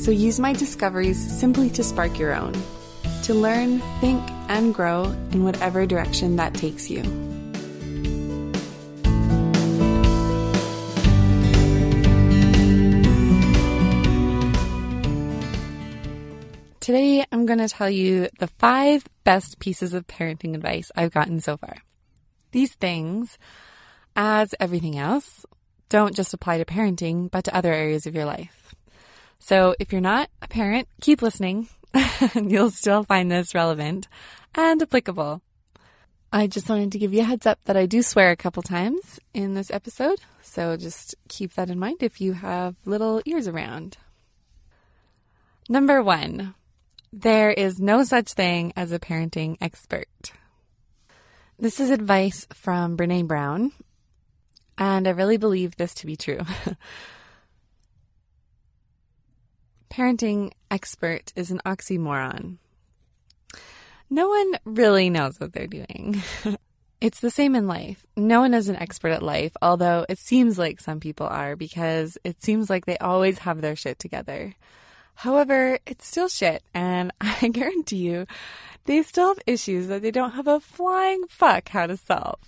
[0.00, 2.54] so use my discoveries simply to spark your own,
[3.22, 7.02] to learn, think, and grow in whatever direction that takes you.
[16.80, 21.40] Today, I'm going to tell you the five best pieces of parenting advice I've gotten
[21.40, 21.76] so far.
[22.52, 23.38] These things,
[24.16, 25.44] as everything else,
[25.90, 28.59] don't just apply to parenting, but to other areas of your life.
[29.40, 31.68] So if you're not a parent, keep listening.
[32.34, 34.06] You'll still find this relevant
[34.54, 35.42] and applicable.
[36.32, 38.62] I just wanted to give you a heads up that I do swear a couple
[38.62, 43.48] times in this episode, so just keep that in mind if you have little ears
[43.48, 43.96] around.
[45.68, 46.54] Number one,
[47.12, 50.06] there is no such thing as a parenting expert.
[51.58, 53.72] This is advice from Brene Brown,
[54.78, 56.40] and I really believe this to be true.
[59.90, 62.56] parenting expert is an oxymoron.
[64.08, 66.22] No one really knows what they're doing.
[67.00, 68.04] it's the same in life.
[68.16, 72.16] No one is an expert at life, although it seems like some people are because
[72.24, 74.54] it seems like they always have their shit together.
[75.14, 78.26] However, it's still shit, and I guarantee you,
[78.84, 82.40] they still have issues that they don't have a flying fuck how to solve.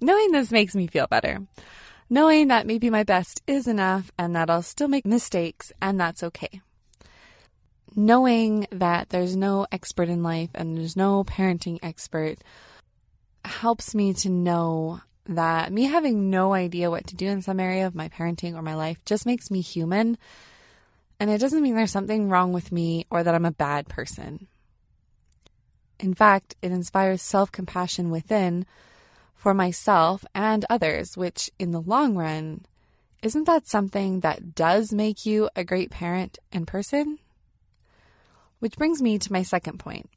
[0.00, 1.40] Knowing this makes me feel better
[2.10, 6.22] knowing that maybe my best is enough and that I'll still make mistakes and that's
[6.22, 6.60] okay.
[7.94, 12.38] Knowing that there's no expert in life and there's no parenting expert
[13.44, 17.86] helps me to know that me having no idea what to do in some area
[17.86, 20.16] of my parenting or my life just makes me human.
[21.20, 24.46] And it doesn't mean there's something wrong with me or that I'm a bad person.
[25.98, 28.64] In fact, it inspires self compassion within
[29.38, 32.66] for myself and others, which in the long run,
[33.22, 37.18] isn't that something that does make you a great parent and person?
[38.58, 40.10] Which brings me to my second point.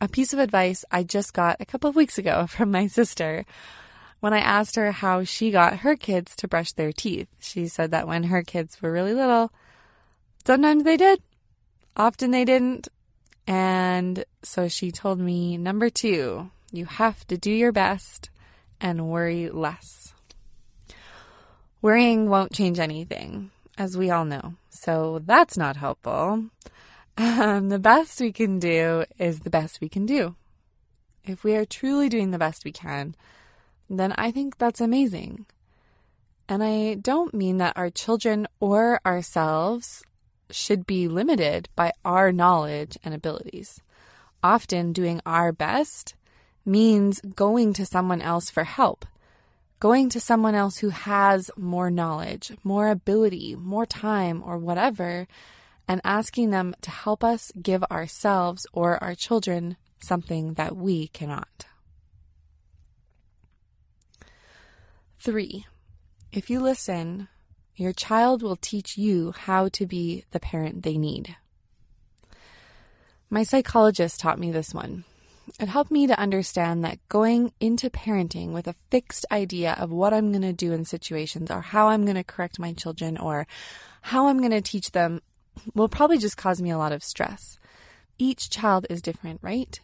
[0.00, 3.44] A piece of advice I just got a couple of weeks ago from my sister
[4.20, 7.28] when I asked her how she got her kids to brush their teeth.
[7.40, 9.50] She said that when her kids were really little,
[10.46, 11.20] sometimes they did,
[11.96, 12.86] often they didn't.
[13.44, 18.30] And so she told me number two, you have to do your best
[18.82, 20.12] and worry less.
[21.80, 26.44] Worrying won't change anything, as we all know, so that's not helpful.
[27.16, 30.34] Um, the best we can do is the best we can do.
[31.24, 33.14] If we are truly doing the best we can,
[33.88, 35.46] then I think that's amazing.
[36.48, 40.02] And I don't mean that our children or ourselves
[40.50, 43.80] should be limited by our knowledge and abilities.
[44.42, 46.14] Often doing our best
[46.64, 49.04] means going to someone else for help,
[49.80, 55.26] going to someone else who has more knowledge, more ability, more time, or whatever,
[55.88, 61.66] and asking them to help us give ourselves or our children something that we cannot.
[65.18, 65.66] Three,
[66.32, 67.28] if you listen,
[67.76, 71.36] your child will teach you how to be the parent they need.
[73.30, 75.04] My psychologist taught me this one.
[75.58, 80.14] It helped me to understand that going into parenting with a fixed idea of what
[80.14, 83.46] I'm going to do in situations or how I'm going to correct my children or
[84.02, 85.20] how I'm going to teach them
[85.74, 87.58] will probably just cause me a lot of stress.
[88.18, 89.80] Each child is different, right?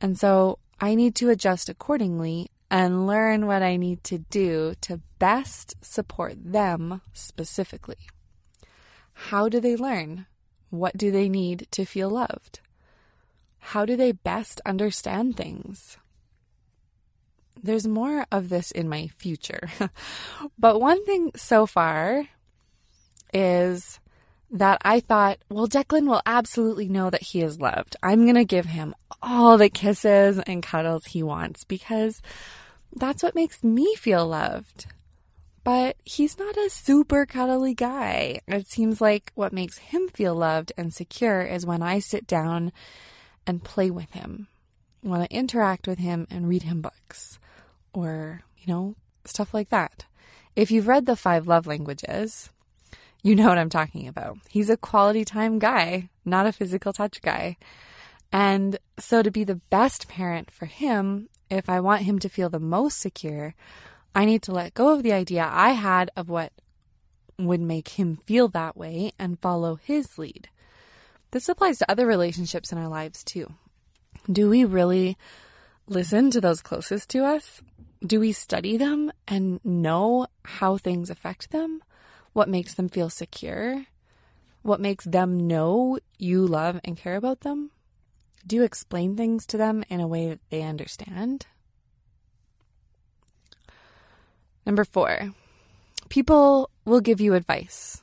[0.00, 5.00] And so I need to adjust accordingly and learn what I need to do to
[5.18, 8.08] best support them specifically.
[9.14, 10.26] How do they learn?
[10.70, 12.60] What do they need to feel loved?
[13.72, 15.98] How do they best understand things?
[17.62, 19.68] There's more of this in my future.
[20.58, 22.24] but one thing so far
[23.34, 24.00] is
[24.50, 27.94] that I thought, well, Declan will absolutely know that he is loved.
[28.02, 32.22] I'm going to give him all the kisses and cuddles he wants because
[32.96, 34.86] that's what makes me feel loved.
[35.62, 38.40] But he's not a super cuddly guy.
[38.48, 42.72] It seems like what makes him feel loved and secure is when I sit down
[43.48, 44.46] and play with him.
[45.04, 47.40] I want to interact with him and read him books
[47.92, 50.04] or, you know, stuff like that.
[50.54, 52.50] If you've read the five love languages,
[53.22, 54.38] You know what I'm talking about.
[54.48, 57.56] He's a quality time guy, not a physical touch guy.
[58.30, 62.48] And so to be the best parent for him, if I want him to feel
[62.48, 63.54] the most secure,
[64.14, 66.52] I need to let go of the idea I had of what
[67.38, 70.48] would make him feel that way and follow his lead.
[71.30, 73.52] This applies to other relationships in our lives too.
[74.30, 75.16] Do we really
[75.86, 77.62] listen to those closest to us?
[78.04, 81.82] Do we study them and know how things affect them?
[82.32, 83.84] What makes them feel secure?
[84.62, 87.70] What makes them know you love and care about them?
[88.46, 91.46] Do you explain things to them in a way that they understand?
[94.64, 95.32] Number four,
[96.08, 98.02] people will give you advice.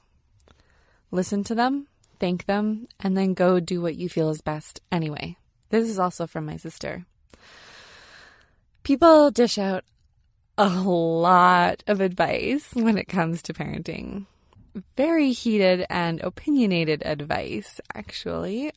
[1.12, 1.88] Listen to them,
[2.20, 5.38] thank them, and then go do what you feel is best anyway.
[5.70, 7.06] This is also from my sister.
[8.84, 9.84] People dish out
[10.58, 14.26] a lot of advice when it comes to parenting.
[14.98, 18.72] Very heated and opinionated advice, actually.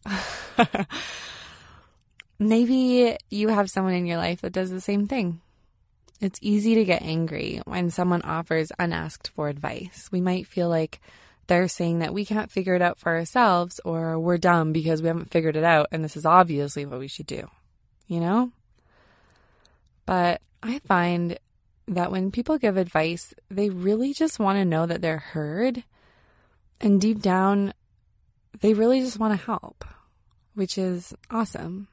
[2.39, 5.41] Maybe you have someone in your life that does the same thing.
[6.21, 10.09] It's easy to get angry when someone offers unasked for advice.
[10.11, 11.01] We might feel like
[11.49, 15.09] they're saying that we can't figure it out for ourselves or we're dumb because we
[15.09, 17.49] haven't figured it out and this is obviously what we should do.
[18.07, 18.53] You know?
[20.07, 21.39] But I find
[21.87, 25.85] that when people give advice, they really just want to know that they're heard.
[26.81, 27.75] And deep down,
[28.61, 29.85] they really just want to help,
[30.55, 31.89] which is awesome.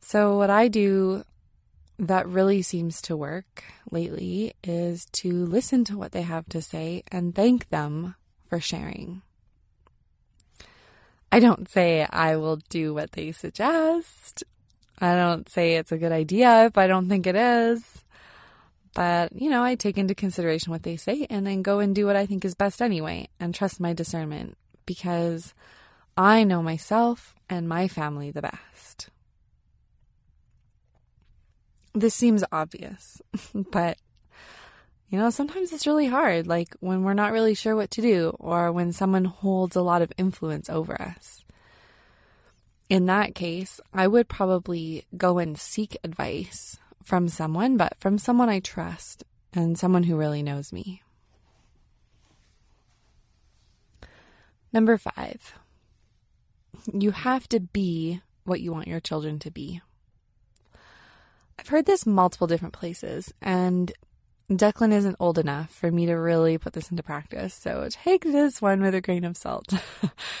[0.00, 1.24] So, what I do
[2.00, 7.02] that really seems to work lately is to listen to what they have to say
[7.12, 8.14] and thank them
[8.48, 9.20] for sharing.
[11.30, 14.42] I don't say I will do what they suggest.
[14.98, 17.84] I don't say it's a good idea if I don't think it is.
[18.94, 22.06] But, you know, I take into consideration what they say and then go and do
[22.06, 24.56] what I think is best anyway and trust my discernment
[24.86, 25.54] because
[26.16, 29.10] I know myself and my family the best
[32.00, 33.20] this seems obvious,
[33.54, 33.98] but
[35.08, 38.36] you know, sometimes it's really hard, like when we're not really sure what to do
[38.38, 41.44] or when someone holds a lot of influence over us.
[42.88, 48.48] In that case, I would probably go and seek advice from someone, but from someone
[48.48, 51.02] I trust and someone who really knows me.
[54.72, 55.54] Number five,
[56.92, 59.80] you have to be what you want your children to be.
[61.60, 63.92] I've heard this multiple different places, and
[64.50, 68.62] Declan isn't old enough for me to really put this into practice, so take this
[68.62, 69.74] one with a grain of salt.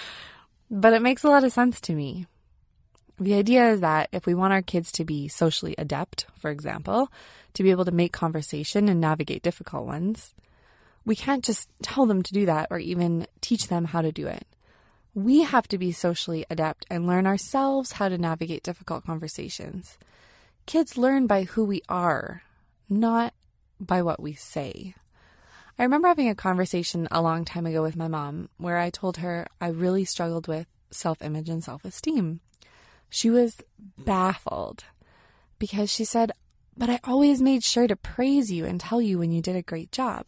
[0.70, 2.26] but it makes a lot of sense to me.
[3.18, 7.12] The idea is that if we want our kids to be socially adept, for example,
[7.52, 10.32] to be able to make conversation and navigate difficult ones,
[11.04, 14.26] we can't just tell them to do that or even teach them how to do
[14.26, 14.46] it.
[15.12, 19.98] We have to be socially adept and learn ourselves how to navigate difficult conversations.
[20.70, 22.44] Kids learn by who we are,
[22.88, 23.34] not
[23.80, 24.94] by what we say.
[25.76, 29.16] I remember having a conversation a long time ago with my mom where I told
[29.16, 32.38] her I really struggled with self image and self esteem.
[33.08, 33.56] She was
[33.98, 34.84] baffled
[35.58, 36.30] because she said,
[36.76, 39.62] But I always made sure to praise you and tell you when you did a
[39.62, 40.26] great job,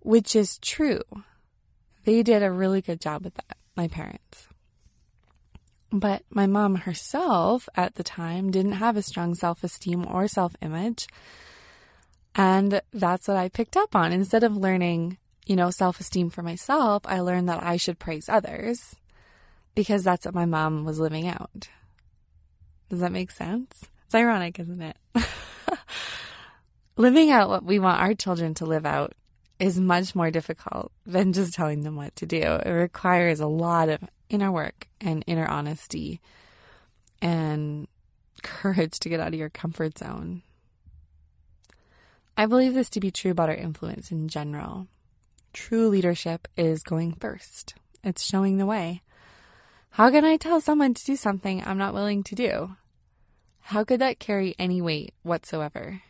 [0.00, 1.00] which is true.
[2.04, 4.49] They did a really good job with that, my parents.
[5.92, 10.54] But my mom herself at the time didn't have a strong self esteem or self
[10.62, 11.08] image.
[12.34, 14.12] And that's what I picked up on.
[14.12, 18.28] Instead of learning, you know, self esteem for myself, I learned that I should praise
[18.28, 18.94] others
[19.74, 21.68] because that's what my mom was living out.
[22.88, 23.84] Does that make sense?
[24.06, 24.96] It's ironic, isn't it?
[26.96, 29.14] living out what we want our children to live out
[29.58, 32.40] is much more difficult than just telling them what to do.
[32.40, 36.20] It requires a lot of inner work and inner honesty
[37.20, 37.86] and
[38.42, 40.42] courage to get out of your comfort zone.
[42.36, 44.86] I believe this to be true about our influence in general.
[45.52, 49.02] True leadership is going first, it's showing the way.
[49.90, 52.76] How can I tell someone to do something I'm not willing to do?
[53.60, 56.02] How could that carry any weight whatsoever?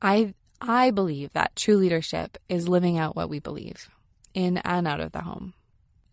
[0.00, 3.90] I I believe that true leadership is living out what we believe
[4.32, 5.54] in and out of the home.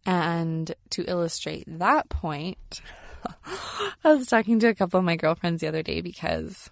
[0.10, 2.82] And to illustrate that point,
[4.04, 6.72] I was talking to a couple of my girlfriends the other day because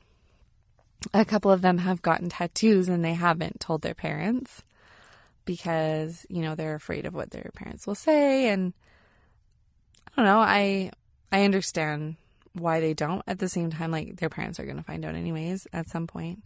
[1.14, 4.64] a couple of them have gotten tattoos and they haven't told their parents
[5.46, 8.74] because, you know, they're afraid of what their parents will say and
[10.08, 10.90] I don't know, I
[11.32, 12.16] I understand
[12.54, 13.22] why they don't.
[13.28, 16.08] At the same time like their parents are going to find out anyways at some
[16.08, 16.40] point.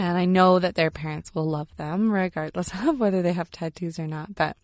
[0.00, 3.98] And I know that their parents will love them regardless of whether they have tattoos
[3.98, 4.34] or not.
[4.34, 4.56] But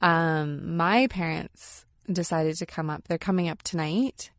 [0.00, 3.06] um, my parents decided to come up.
[3.06, 4.30] They're coming up tonight.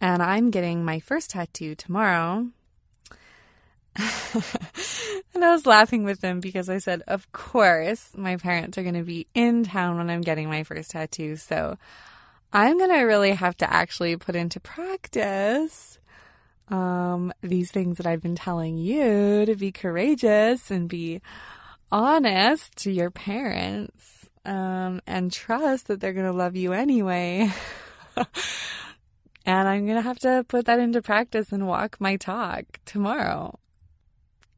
[0.00, 2.48] And I'm getting my first tattoo tomorrow.
[3.96, 8.96] and I was laughing with them because I said, of course, my parents are going
[8.96, 11.36] to be in town when I'm getting my first tattoo.
[11.36, 11.78] So
[12.52, 16.00] I'm going to really have to actually put into practice
[16.68, 21.20] um, these things that I've been telling you to be courageous and be
[21.92, 27.52] honest to your parents um, and trust that they're going to love you anyway.
[28.16, 33.58] and I'm going to have to put that into practice and walk my talk tomorrow.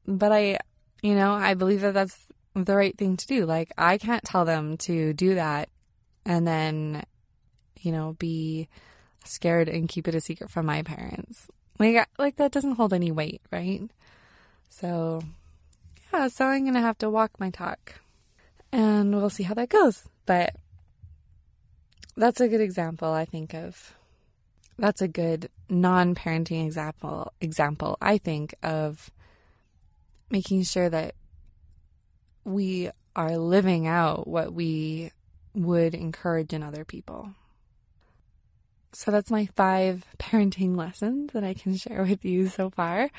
[0.06, 0.58] But I,
[1.02, 2.16] you know, I believe that that's
[2.54, 3.44] the right thing to do.
[3.44, 5.68] Like, I can't tell them to do that
[6.24, 7.04] and then,
[7.80, 8.68] you know, be
[9.24, 11.48] scared and keep it a secret from my parents.
[11.78, 13.82] Like, like that doesn't hold any weight, right?
[14.68, 15.22] So,
[16.12, 18.00] yeah, so I'm going to have to walk my talk
[18.72, 20.08] and we'll see how that goes.
[20.24, 20.54] But
[22.16, 23.94] that's a good example, I think, of
[24.78, 29.10] that's a good non-parenting example example I think of
[30.30, 31.14] making sure that
[32.44, 35.12] we are living out what we
[35.54, 37.30] would encourage in other people.
[38.96, 43.10] So that's my five parenting lessons that I can share with you so far.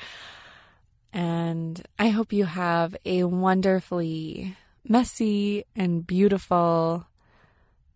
[1.12, 7.06] And I hope you have a wonderfully messy and beautiful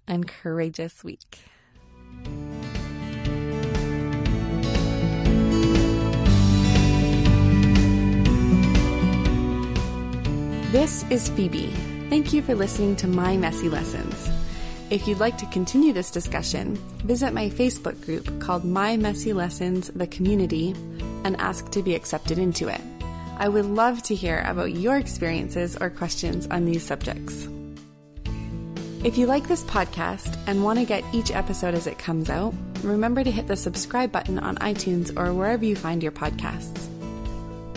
[0.06, 1.40] and courageous week.
[10.70, 11.74] This is Phoebe.
[12.08, 14.30] Thank you for listening to My Messy Lessons.
[14.92, 19.88] If you'd like to continue this discussion, visit my Facebook group called My Messy Lessons
[19.88, 20.74] The Community
[21.24, 22.82] and ask to be accepted into it.
[23.38, 27.48] I would love to hear about your experiences or questions on these subjects.
[29.02, 32.52] If you like this podcast and want to get each episode as it comes out,
[32.82, 36.86] remember to hit the subscribe button on iTunes or wherever you find your podcasts.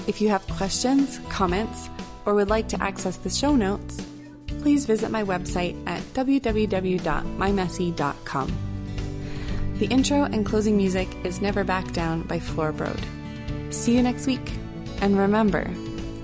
[0.05, 1.87] If you have questions, comments,
[2.25, 4.05] or would like to access the show notes,
[4.65, 8.53] please visit my website at www.mymessy.com.
[9.77, 13.03] The intro and closing music is Never Back Down by Floorbrode.
[13.71, 14.53] See you next week,
[15.01, 15.71] and remember,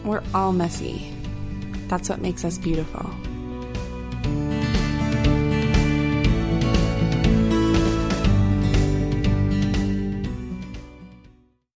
[0.03, 1.13] we're all messy.
[1.87, 3.07] That's what makes us beautiful.